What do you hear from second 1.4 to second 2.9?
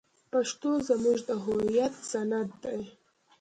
هویت سند دی.